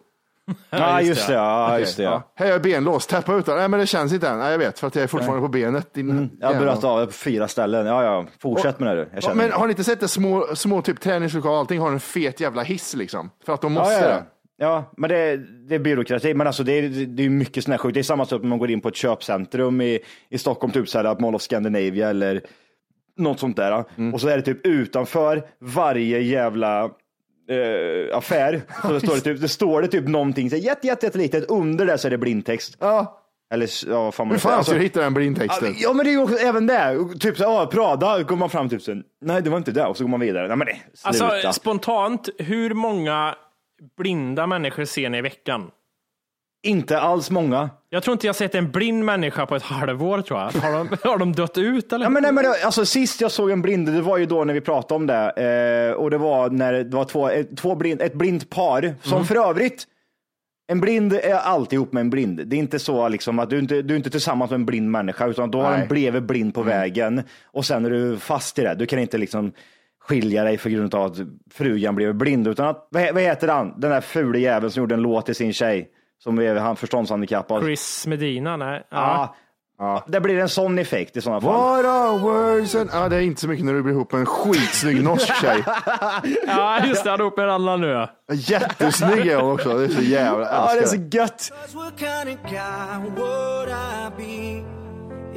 [0.70, 1.34] Ja, just det.
[1.34, 2.04] Ja, just det.
[2.04, 2.24] Ja.
[2.36, 3.08] Hej, jag är benlås.
[3.08, 3.58] Tappa ut den.
[3.58, 4.40] Nej, men det känns inte än.
[4.40, 5.94] Nej, jag vet, för att jag är fortfarande på benet.
[5.94, 7.86] Din Mm, Jag har bröt av på fyra ställen.
[7.86, 8.26] Ja, ja.
[8.42, 9.34] Fortsätt med det du.
[9.34, 10.08] Men har ni inte sett det?
[10.08, 13.30] Små, små typ träningslokaler och allting har en fet jävla hiss liksom.
[13.46, 14.24] För att de måste det.
[14.58, 15.38] ja, men det,
[15.70, 16.34] det är byråkrati.
[16.34, 17.94] Men alltså det är, det är mycket sån här sjukt.
[17.94, 20.90] Det är samma sak när man går in på ett köpcentrum i, i Stockholm, typ
[20.90, 22.42] så här Mall of Scandinavia eller
[23.18, 23.84] något sånt där.
[23.98, 24.14] Mm.
[24.14, 26.90] Och så är det typ utanför varje jävla
[27.50, 28.62] eh, affär.
[28.82, 31.18] Så det, står det, typ, det står det typ någonting så här, jätte, jätte, jätte
[31.18, 31.46] litet.
[31.50, 32.78] Under det så är det blindtext.
[32.80, 33.16] Ja.
[33.54, 35.76] Eller ja, fan man Hur fan ska du Alltså- hitta den blindtexten?
[35.78, 36.98] Ja, men det är ju också även det.
[37.20, 39.98] Typ så ah, Prada, går man fram typ så, nej det var inte det och
[39.98, 40.48] så går man vidare.
[40.48, 41.26] Nej men sluta.
[41.26, 43.36] Alltså spontant, hur många
[43.98, 45.72] blinda människor ser ni i veckan?
[46.64, 47.70] inte alls många.
[47.92, 50.52] Jag tror inte jag sett en blind människa på ett halvår tror jag.
[50.52, 52.06] Har de, har de dött ut eller?
[52.06, 54.54] Ja, men, nej, men, alltså, sist jag såg en blind, det var ju då när
[54.54, 55.32] vi pratade om det.
[55.90, 59.14] Eh, och det var när det var två, ett, två blind, ett blint par, som
[59.14, 59.26] Mm.
[59.26, 59.84] för övrigt,
[60.72, 62.42] en blind är alltid ihop med en blind.
[62.48, 64.92] Det är inte så liksom, att du, inte, du är inte tillsammans med en blind
[64.92, 68.62] människa, utan då har den blivit blind på vägen och sen är du fast i
[68.62, 68.76] det.
[68.76, 69.52] Du kan inte liksom
[70.02, 71.18] skilja dig för grund av att
[71.54, 74.96] frugan blev blind, utan att, vad, vad heter han, den där fule jäveln som gjorde
[74.96, 75.88] en låt till sin tjej,
[76.24, 77.64] som är han förståndshandikappad.
[77.64, 78.58] Chris Medina?
[78.58, 78.84] Nej.
[78.90, 79.36] Ja.
[79.80, 80.04] Ja.
[80.08, 81.54] Det blir en sån effekt i sådana fall.
[81.54, 82.90] What are words and...
[82.94, 85.64] Ja, det är inte så mycket när du blir ihop med en skitsnygg norsk tjej.
[86.48, 87.10] ja, just det.
[87.10, 88.08] Han är uppe med alla nu.
[88.32, 89.78] Jättesnygg är hon också.
[89.78, 90.46] Det är så jävla...
[90.46, 91.52] Ja, det är så gött.
[91.74, 94.64] What kind of guy would I be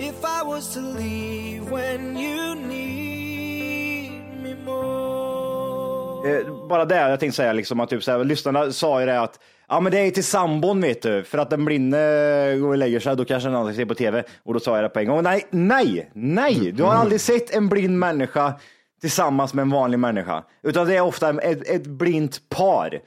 [0.03, 6.39] if I was to leave when you need me more?
[6.39, 9.21] Eh, bara det, jag tänkte säga liksom att typ, så här, lyssnarna sa ju det
[9.21, 9.39] att
[9.73, 13.01] ja men det är till sambon vet du, för att den blinde går och lägger
[13.01, 14.25] sig, då kanske den andra ser på tv.
[14.43, 15.23] Och då sa jag det på en gång.
[15.23, 18.55] Nej, nej, nej, du har aldrig sett en blind människa
[19.01, 20.45] tillsammans med en vanlig människa.
[20.63, 23.01] Utan det är ofta ett, ett blint par.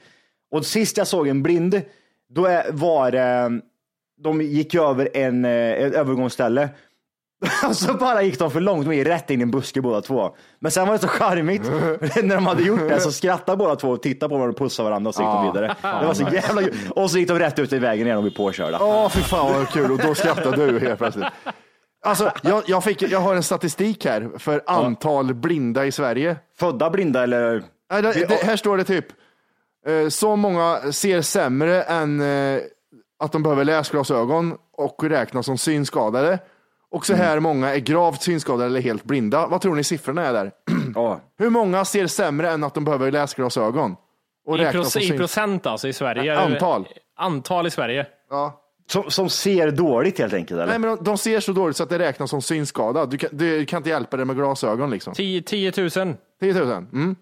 [0.50, 1.82] Och sist jag såg en blind,
[2.28, 3.60] då var det,
[4.22, 6.68] de gick över en, eh, ett övergångsställe
[7.68, 10.00] och så bara gick de för långt, de gick rätt in i en buske båda
[10.00, 10.36] två.
[10.60, 11.62] Men sen var det så charmigt,
[12.22, 14.88] när de hade gjort det så skrattade båda två och tittade på varandra och pussade
[14.88, 15.76] varandra och så gick de vidare.
[16.00, 16.74] Det var så jävla kul.
[16.90, 18.78] Och så gick de rätt ut i vägen igen och blev påkörda.
[18.80, 19.90] Åh, fy fan vad kul.
[19.90, 21.26] Och då skrattar du helt plötsligt.
[22.04, 26.36] Alltså, jag, jag, fick, jag har en statistik här för antal blinda i Sverige.
[26.58, 27.62] Födda blinda eller?
[27.92, 29.06] Nej, det, det, här står det typ,
[29.86, 32.60] eh, så många ser sämre än eh,
[33.18, 36.38] att de behöver läsglasögon och räknas som synskadade.
[36.90, 37.26] Och så Mm.
[37.26, 39.46] här många är gravt synskadade eller helt blinda.
[39.46, 40.52] Vad tror ni siffrorna är där?
[40.94, 41.20] Ja.
[41.38, 43.96] Hur många ser sämre än att de behöver läsglasögon?
[44.46, 46.38] Och I, räknas proc- som I syn- procent alltså i Sverige?
[46.38, 46.88] Antal.
[47.16, 48.06] Antal i Sverige.
[48.30, 48.62] Ja.
[48.88, 50.66] Som, som ser dåligt helt enkelt eller?
[50.66, 53.06] Nej, men de, de ser så dåligt så att det räknas som synskada.
[53.06, 55.14] Du kan, du kan inte hjälpa det med glasögon liksom.
[55.14, 55.90] 10, 10 000.
[55.90, 56.14] 10
[56.54, 56.86] 000.
[56.92, 57.16] Mm.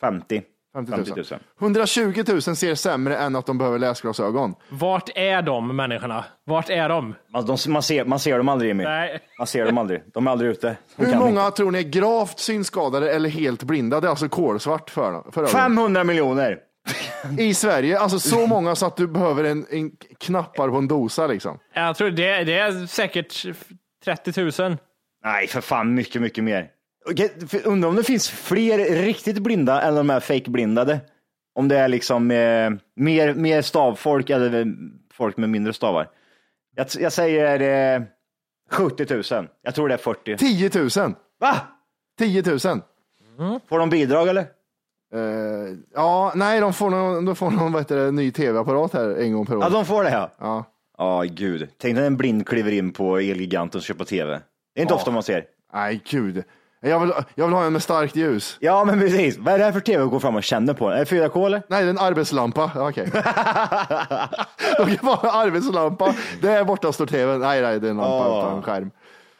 [0.00, 0.42] 50.
[0.74, 1.04] 50 000.
[1.04, 1.40] 50 000.
[1.60, 4.54] 120 000 ser sämre än att de behöver läsglasögon.
[4.68, 6.24] Vart är de människorna?
[6.46, 7.14] Vart är de?
[7.32, 8.86] Man, de, man, ser, man ser dem aldrig Emil.
[8.86, 9.18] Nej.
[9.38, 10.02] Man ser dem aldrig.
[10.14, 10.76] De är aldrig ute.
[10.96, 11.56] De Hur kan många inte.
[11.56, 14.00] tror ni är gravt synskadade eller helt blinda?
[14.00, 15.48] Det är alltså kolsvart för, för ögonen.
[15.48, 16.58] 500 miljoner.
[17.38, 21.26] I Sverige, alltså så många så att du behöver en, en knappar på en dosa
[21.26, 21.58] liksom.
[21.74, 23.46] Jag tror det, det är säkert
[24.04, 24.76] 30 000.
[25.24, 26.68] Nej, för fan mycket, mycket mer.
[27.10, 27.32] Okej,
[27.64, 31.00] Undrar om det finns fler riktigt blinda än de här fake-blindade?
[31.54, 34.74] Om det är liksom eh, mer, mer stavfolk eller
[35.12, 36.08] folk med mindre stavar.
[36.76, 38.02] Jag, jag säger eh,
[38.70, 39.48] 70 000.
[39.62, 40.36] Jag tror det är 40.
[40.36, 41.14] 10 000.
[41.40, 41.56] Va?
[42.18, 42.58] 10 000.
[43.68, 44.46] Får de bidrag eller?
[45.14, 49.46] Eh, ja, nej, de får någon, de får någon det, ny tv-apparat här en gång
[49.46, 49.62] per år.
[49.62, 50.30] Ja, de får det ja.
[50.38, 50.64] Ja.
[50.98, 51.68] Ja, gud.
[51.78, 54.30] Tänk när en blind kliver in på Elgiganten och köper tv.
[54.74, 54.96] Det är inte Ja.
[54.96, 55.44] ofta man ser.
[55.72, 56.44] Nej, gud.
[56.82, 58.56] Jag vill, jag vill ha en med starkt ljus.
[58.60, 59.38] Ja, men precis.
[59.38, 60.88] Vad är det här för tv att gå fram och känna på?
[60.90, 61.62] Är det 4K eller?
[61.68, 62.70] Nej, det är en arbetslampa.
[62.74, 63.10] Ja, Okej.
[64.78, 66.14] De kan vara arbetslampa.
[66.42, 67.40] Där borta står tvn.
[67.40, 68.38] Nej, nej, det är en lampa Åh.
[68.38, 68.90] utan skärm.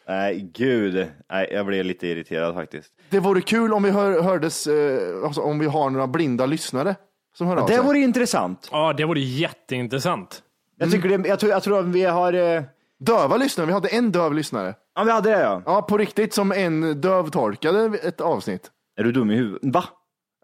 [0.08, 1.06] Nej, gud.
[1.30, 2.88] Nej, jag blev lite irriterad faktiskt.
[3.10, 6.94] Det vore kul om vi hör, hördes, eh, alltså, om vi har några blinda lyssnare
[7.36, 7.84] som hör av Det sig.
[7.84, 8.68] vore intressant.
[8.72, 10.42] Ja, det vore jätteintressant.
[10.78, 12.32] Jag, tycker det, jag, tror, jag tror att vi har...
[12.32, 12.62] Eh...
[13.02, 14.74] Döva lyssnare, vi hade en döv lyssnare.
[15.00, 15.62] Ja, vi hade det ja.
[15.66, 18.70] Ja, på riktigt som en dövtolkade ett avsnitt.
[18.96, 19.74] Är du dum i huvudet?
[19.74, 19.84] Va?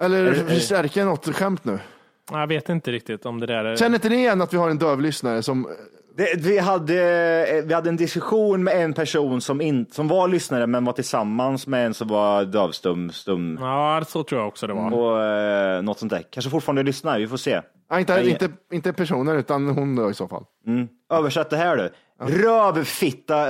[0.02, 1.78] Eller förstärker jag något skämt nu?
[2.32, 3.76] Jag vet inte riktigt om det där är...
[3.76, 5.68] Känner inte ni igen att vi har en döv lyssnare som
[6.16, 6.94] Det, vi, hade,
[7.48, 10.92] eh, vi hade en diskussion med en person som, in, som var lyssnare men var
[10.92, 13.10] tillsammans med en som var dövstum.
[13.10, 14.92] Stum, Ja, så tror jag också det var.
[14.92, 16.22] och eh, något sånt där.
[16.30, 17.60] Kanske fortfarande lyssnar, vi får se.
[17.90, 18.30] Nej, inte, Nej.
[18.30, 20.44] inte, inte personen utan hon då i så fall.
[20.66, 20.88] Mm.
[21.12, 21.90] Översätt det här du.
[22.20, 23.46] Rövfitta,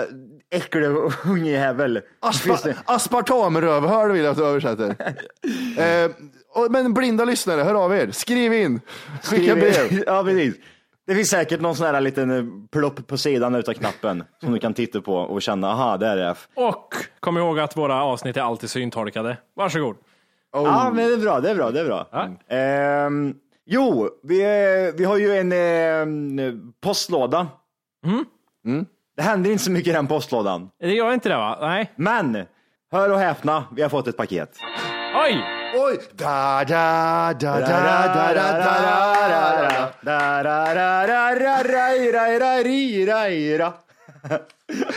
[0.51, 0.89] äcklig
[1.27, 2.01] ungjävel.
[2.21, 4.89] Aspa, det- aspartamrövhör vill jag att du översätter.
[6.05, 6.11] eh,
[6.55, 8.11] och, men blinda lyssnare, hör av er.
[8.11, 8.81] Skriv in.
[9.23, 10.03] Skicka brev.
[10.07, 10.55] Ja, precis.
[11.07, 14.59] Det finns säkert någon sån här liten eh, plopp på sidan utav knappen som du
[14.59, 16.49] kan titta på och känna, aha, där är F.
[16.55, 19.37] Och kom ihåg att våra avsnitt är alltid syntolkade.
[19.57, 19.97] Varsågod.
[20.53, 22.07] Ja, men det är bra, det är bra, det är bra.
[22.49, 23.35] Ehm,
[23.67, 24.39] jo, vi,
[24.97, 25.53] vi har ju en
[26.39, 27.47] eh, postlåda.
[28.67, 28.87] Mm.
[29.17, 30.71] Det händer inte så mycket i den postlådan.
[30.81, 31.59] Det gör inte det va?
[31.61, 31.93] Nej.
[31.97, 32.45] Men,
[32.93, 34.57] hör och häpna, vi har fått ett paket.
[35.25, 35.45] Oj!
[35.75, 35.99] Oj!
[36.13, 38.43] Da, da, da, da, da, da, da,
[40.03, 40.13] da, da.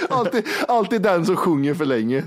[0.09, 2.23] Alltid, alltid den som sjunger för länge.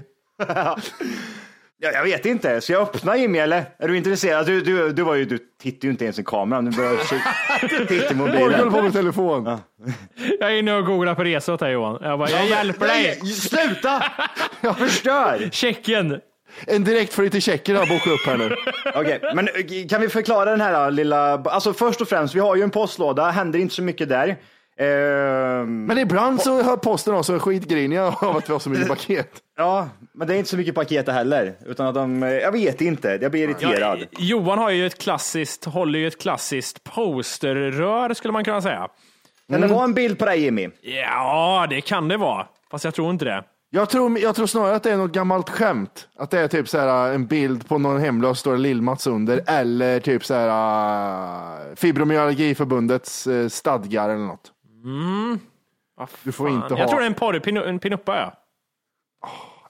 [1.85, 3.65] Ja, jag vet inte, ska jag öppna Jimmy eller?
[3.79, 4.47] Är du intresserad?
[4.47, 7.87] Du, du, du, var ju, du tittar ju inte ens i kameran, du börjar ki-
[7.87, 8.73] titta i mobilen.
[8.73, 9.59] på med telefon.
[10.41, 11.99] Jag är inne och googlar på resa åt dig Johan.
[12.03, 13.19] Jag bara, jag hjälper dig.
[13.23, 14.03] Nej, Sluta!
[14.61, 15.49] Jag förstör!
[15.53, 16.21] Tjeckien.
[16.67, 18.57] En direktflyg till Tjeckien har jag bokat upp här nu.
[18.95, 22.57] Okej, men eh, kan vi förklara den här lilla, alltså först och främst, vi har
[22.57, 24.37] ju en postlåda, händer inte så mycket där.
[24.79, 29.29] Ehm, Men ibland så hör posten också skitgriniga av att vi har så mycket paket.
[29.63, 32.81] Ja, men det är inte så mycket paket heller, utan att de, eh, jag vet
[32.81, 33.99] inte, jag blir irriterad.
[33.99, 38.89] Ja, Johan har ju ett klassiskt, håller ju ett klassiskt posterrör skulle man kunna säga.
[39.51, 40.69] Kan det vara en bild på dig Jimmy?
[40.83, 42.47] Ja, det kan det vara.
[42.71, 43.45] Fast jag tror inte det.
[43.71, 46.09] Jag tror, jag tror snarare att det är något gammalt skämt.
[46.17, 49.41] Att det är typ så här en bild på någon hemlös, står Lill-Mats under.
[49.47, 54.53] Eller typ så här Fibromyalgiförbundets stadgar eller något.
[56.23, 56.81] Du får inte ha...
[56.81, 58.39] Jag tror det är en porr, en pinuppa ja.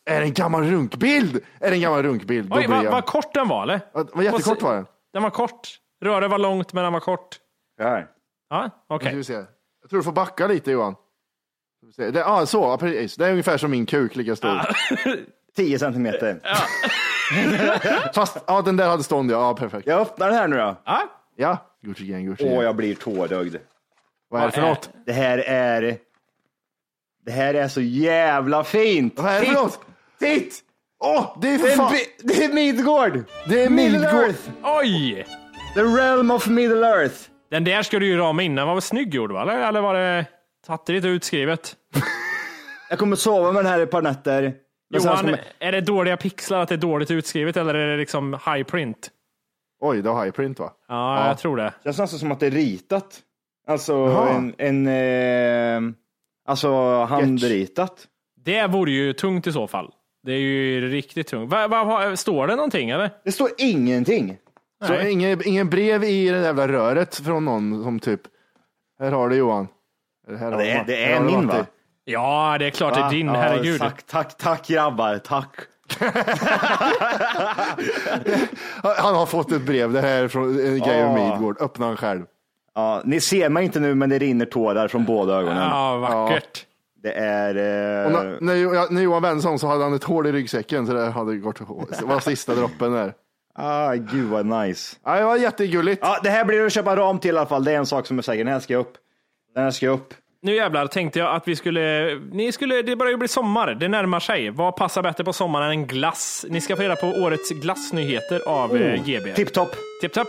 [0.05, 1.37] Är det en gammal runkbild?
[1.61, 2.49] Är det en gammal runkbild?
[2.51, 2.93] Då Oj, blir vad jag...
[2.93, 3.81] vad kort den var eller?
[3.93, 4.87] Vad- vad jättekort var den.
[5.13, 5.69] Den var kort.
[6.05, 7.39] Röret var långt men den var kort.
[7.81, 8.07] Här.
[8.51, 9.09] Ja, okej.
[9.09, 9.33] Ska vi se.
[9.81, 10.93] Jag tror du får backa lite Johan.
[10.95, 12.11] Ska vi se.
[12.11, 13.17] Det, ah, så, ja, precis.
[13.17, 14.61] Det är ungefär som min kuk, lika stor.
[15.57, 16.41] 10 centimeter.
[18.15, 19.35] Fast ja, den där hade stånd ja.
[19.41, 19.87] ja perfekt.
[19.87, 20.77] Jag öppnar den här nu då.
[20.85, 21.03] Ja.
[21.37, 22.63] Ja, Gucci gang, Gucci Åh, gang.
[22.63, 23.57] jag blir tårögd.
[24.29, 24.91] Vad är det för något?
[25.07, 25.99] Det här är...
[27.25, 29.19] Det här är så jävla fint!
[29.19, 29.81] Vad är det för något?
[30.23, 30.61] Titt!
[31.05, 31.95] Åh, det är Det för är, fan...
[32.23, 33.25] det är Midgård!
[33.49, 34.07] Det är Middle.
[34.11, 34.51] Earth!
[34.63, 35.27] Oj!
[35.75, 37.15] The realm of Middle Earth!
[37.51, 38.55] Den där ska du ju rama in.
[38.55, 39.43] Den var väl snygg gjord va?
[39.43, 40.27] Eller, eller var det
[40.67, 41.77] tattrigt utskrivet?
[42.91, 44.55] Jag kommer sova med den här ett par nätter.
[44.95, 48.33] Johan, kommer- är det dåliga pixlar att det är dåligt utskrivet eller är det liksom
[48.33, 49.11] high print?
[49.81, 50.73] Oj, det var high print va?
[50.89, 51.73] Ja, jag tror det.
[51.85, 53.21] känns nästan som att det är ritat.
[53.69, 53.95] Alltså
[54.31, 54.87] en, en
[55.87, 55.93] eh,
[56.49, 58.07] alltså handritat.
[58.45, 59.91] Det vore ju tungt i så fall.
[60.23, 61.51] Det är ju riktigt tungt.
[61.51, 63.11] Va, va, va, står det någonting eller?
[63.25, 64.37] Det står ingenting.
[64.87, 65.13] Så Nej.
[65.13, 68.21] ingen, ingen brev i det jävla röret från någon som typ,
[69.01, 69.69] här har du Johan.
[70.39, 71.59] Här har Det är, det här är har du min Matti.
[71.59, 71.67] va?
[72.05, 73.27] Ja, det är klart det är din.
[73.27, 73.81] Ja, Herregud.
[73.81, 75.57] Tack, tack, tack grabbar, tack.
[78.83, 81.07] Han har fått ett brev, det här är från en grej Ja.
[81.07, 81.57] av Midgård.
[81.61, 82.23] Öppna han själv.
[82.75, 85.69] Ja, ni ser mig inte nu men det rinner tårar från båda ögonen.
[85.71, 86.67] Ja, vackert.
[87.03, 87.55] Det är...
[87.57, 90.33] Eh, Och när, när, när Johan vände sig om så hade han ett hål i
[90.33, 91.59] ryggsäcken så det hade gått,
[91.99, 93.15] det var sista droppen där.
[93.55, 94.97] ah, gud vad nice.
[95.05, 96.01] Ja, det var jättegulligt.
[96.05, 97.65] Ja, det här blir det att köpa ram till i alla fall.
[97.65, 98.45] Det är en sak som är säker.
[98.45, 98.93] Den här ska upp.
[99.55, 100.15] Den här ska upp.
[100.45, 103.89] Nu jävlar tänkte jag att vi skulle, ni skulle, det börjar ju bli sommar, det
[103.89, 104.51] närmar sig.
[104.51, 106.47] Vad passar bättre på sommaren än glass?
[106.49, 109.33] Ni ska få reda på årets glassnyheter av oh, GB.
[109.33, 109.77] Tipptopp.
[110.01, 110.29] Tipptopp.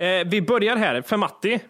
[0.00, 1.60] Eh, vi börjar här, för Matti.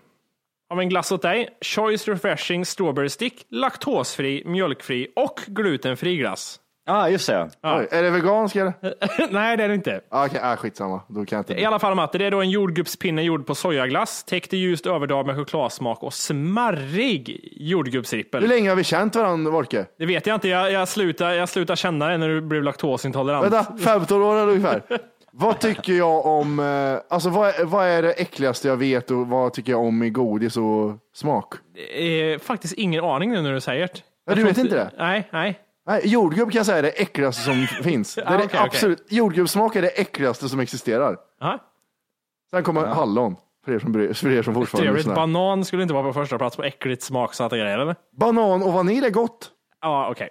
[0.73, 1.49] Av en glass åt dig.
[1.61, 6.61] Choice Refreshing Strawberry Stick, laktosfri, mjölkfri och glutenfri glass.
[6.87, 7.51] Ja, ah, just det.
[7.63, 8.73] Oj, är det vegansk eller?
[9.33, 10.01] Nej, det är det inte.
[10.11, 11.01] Ah, Okej, ah, skitsamma.
[11.09, 11.61] Då kan jag inte.
[11.61, 14.87] I alla fall Matte, det är då en jordgubbspinne gjord på sojaglass, täckt i ljust
[14.87, 18.41] överdag med chokladsmak och smarrig jordgubbsrippel.
[18.41, 19.87] Hur länge har vi känt varandra, Wolke?
[19.99, 23.53] Det vet jag inte, jag, jag, slutar, jag slutar känna det när du blev laktosintolerant.
[23.53, 24.83] Vänta, 15 år ungefär.
[25.35, 29.27] vad tycker jag om, eh, alltså vad, är- vad är det äckligaste jag vet och
[29.29, 31.55] vad tycker jag om i godis och smak?
[31.95, 34.03] Eh, faktiskt ingen aning nu när du säger det.
[34.27, 34.91] Ja, du Jag vet tror inte det?
[34.99, 35.61] Nej, nej.
[35.87, 38.15] Nej, jordgubb kan jag säga är det äckligaste som finns.
[38.15, 38.61] Det är Ah, det okej, okej.
[38.61, 41.17] absolut, Jordgubbssmak är det äckligaste som existerar.
[41.41, 41.59] Aha.
[42.51, 44.97] Sen kommer hallon, för er som, för er som fortfarande Trevligt.
[44.97, 45.15] lyssnar.
[45.15, 47.97] Banan skulle inte vara på första plats på äckligt smaksatta grejer, eller?
[48.17, 49.51] Banan och vanilj är gott.
[49.81, 50.31] Ja, okej.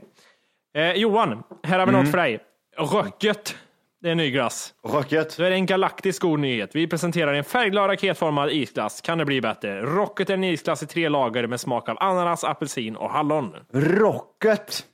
[0.76, 2.04] Eh, Johan, här har vi Mm.
[2.04, 2.40] något för dig.
[2.78, 3.56] Röcket.
[4.02, 4.74] Det är en ny glass.
[4.88, 5.32] Rocket.
[5.32, 6.70] Så är det en galaktisk god nyhet.
[6.74, 9.02] Vi presenterar en färgglad raketformad isglass.
[9.02, 9.82] Kan det bli bättre?
[9.82, 13.56] Rocket är en isglass i tre lager med smak av ananas, apelsin och hallon.
[13.74, 14.86] Rocket.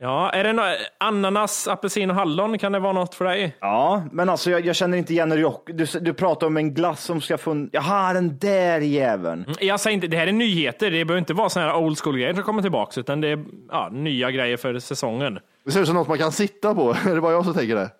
[0.00, 0.62] Ja, är det no
[1.00, 2.58] ananas, apelsin och hallon?
[2.58, 3.56] Kan det vara något för dig?
[3.60, 5.70] Ja, men alltså jag, jag känner inte igen rock.
[5.72, 7.68] Du, du pratar om en glass som ska få...
[7.72, 9.44] Jaha, den där jäveln.
[9.60, 10.90] Jag säger inte, det här är nyheter.
[10.90, 13.44] Det behöver inte vara såna här old school grejer som kommer tillbaka, utan det är
[13.68, 15.38] ja, nya grejer för säsongen.
[15.68, 16.90] Det ser ut som något man kan sitta på.
[17.06, 17.90] Är det bara jag som tänker det?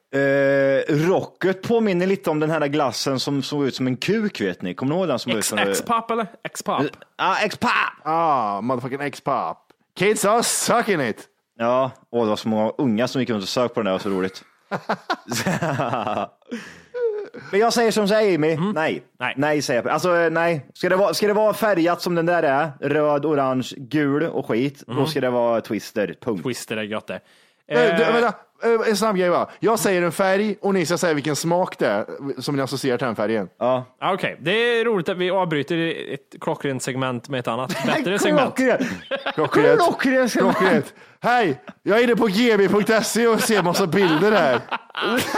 [0.88, 4.62] Eh, rocket påminner lite om den här glassen som såg ut som en kuk, vet
[4.62, 4.74] ni?
[4.74, 5.18] Kommer ni ihåg den?
[5.18, 6.26] Som X- X-pop eller?
[6.44, 6.82] X-pop.
[7.16, 7.70] Ja, X-pop!
[8.02, 9.56] Ah, motherfucking X-pop.
[9.98, 11.26] Kids are sucking it.
[11.58, 13.92] Ja, och det var så många unga som gick runt och sög på den där,
[13.92, 14.44] det var så roligt.
[17.50, 19.02] Men jag säger som säger Amy, nej.
[19.18, 19.34] Nej.
[19.36, 19.92] Nej säger jag.
[19.92, 20.66] Alltså eh, nej.
[20.74, 24.46] Ska det, vara, ska det vara färgat som den där är, röd, orange, gul och
[24.46, 26.42] skit, då ska det vara Twister, punkt.
[26.44, 27.20] Twister är gött det.
[27.68, 29.48] Eh, Eh, du, vänta, eh, en snabb grej bara.
[29.60, 32.06] Jag säger en färg och ni ska säga vilken smak det är
[32.40, 33.48] som ni associerar till den färgen.
[33.58, 33.84] Ja.
[34.00, 35.76] Ja, Okej, det är roligt att vi avbryter
[36.14, 38.56] ett klockrent segment med ett annat bättre segment.
[38.56, 38.82] Klockrent!
[39.34, 40.32] Klockrent.
[40.32, 40.94] Klockrent!
[41.20, 44.60] Hej, jag är inne på gb.se och ser massa bilder här.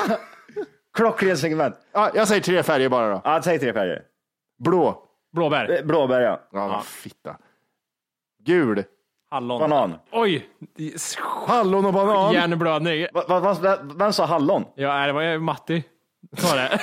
[0.96, 1.74] Klockrent segment.
[1.92, 3.20] Ja, jag säger tre färger bara då.
[3.24, 4.02] Ja, säg tre färger.
[4.64, 5.06] Blå.
[5.32, 6.40] Blåbär, Blåbär ja.
[6.52, 7.36] Ja, vad fitta.
[8.44, 8.84] Gul.
[9.30, 9.60] Hallon.
[9.60, 9.94] Banan.
[10.12, 10.46] Oj!
[11.46, 12.32] Hallon och banan.
[12.32, 13.06] Hjärnblödning.
[13.12, 14.64] va, va, vem sa hallon?
[14.74, 15.84] Ja, det var Matti.
[16.36, 16.80] Ta det.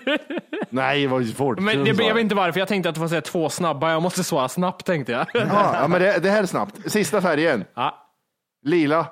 [0.70, 1.58] Nej, det var ju svårt.
[1.58, 3.90] Men det, jag vet inte varför, jag tänkte att får säga två snabba.
[3.90, 5.26] Jag måste svara snabbt tänkte jag.
[5.34, 6.92] Ja, ja, men det, det här är snabbt.
[6.92, 7.64] Sista färgen.
[7.74, 7.94] Ja.
[8.62, 9.06] Lila.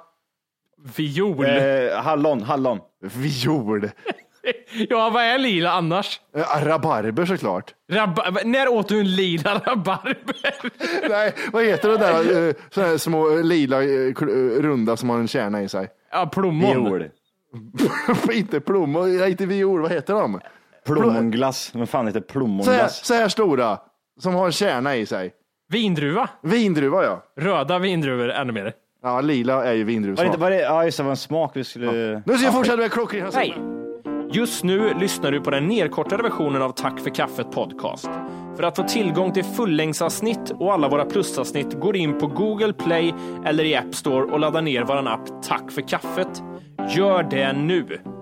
[0.96, 1.44] Viol.
[1.44, 2.80] Eh, hallon, hallon.
[3.00, 3.90] Viol.
[4.90, 6.20] Ja, vad är lila annars?
[6.36, 7.74] Eh, Rabarber såklart.
[7.92, 11.08] Rab- när åt du en lila rabarber?
[11.08, 14.96] Nej, vad heter det där eh, såna här små eh, lila eh, kl- eh, runda
[14.96, 15.88] som har en kärna i sig?
[16.12, 16.84] Ja, plommon.
[16.84, 17.10] Viol.
[18.32, 20.40] inte plommon, nej, inte viol, vad heter de?
[20.86, 21.70] Plommonglass.
[21.74, 23.04] Vad fan heter Så här, plommonglass?
[23.06, 23.78] så här stora,
[24.20, 25.32] som har en kärna i sig.
[25.68, 26.28] Vindruva.
[26.42, 27.24] Vindruva ja.
[27.36, 28.72] Röda vindruvor ännu mer.
[29.02, 30.26] Ja, lila är ju Var det vindruvsmak.
[30.26, 32.22] inte, var det, ja just det, var en smak vi skulle...
[32.26, 33.54] Nu ska vi fortsätta med klockrena Hej!
[34.34, 38.08] Just nu lyssnar du på den nedkortade versionen av Tack för kaffet podcast.
[38.56, 43.14] För att få tillgång till fullängdsavsnitt och alla våra plusavsnitt går in på Google Play
[43.44, 46.42] eller i App Store och laddar ner vår app Tack för kaffet.
[46.96, 48.13] Gör det nu!